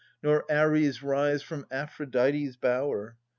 Nor 0.23 0.51
Ares 0.51 1.03
rise 1.03 1.43
from 1.43 1.67
Aphrodite's 1.69 2.55
bower. 2.55 3.17